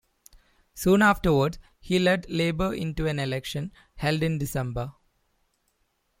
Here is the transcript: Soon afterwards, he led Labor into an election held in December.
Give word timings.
Soon 0.73 1.03
afterwards, 1.03 1.59
he 1.79 1.99
led 1.99 2.27
Labor 2.27 2.73
into 2.73 3.05
an 3.05 3.19
election 3.19 3.71
held 3.97 4.23
in 4.23 4.39
December. 4.39 4.93